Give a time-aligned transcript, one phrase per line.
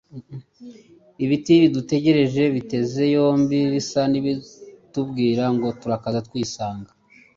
[1.23, 6.91] ibiti bidutegereje biteze yombi bisa n'ibitubwira ngo turakaza neza turisanga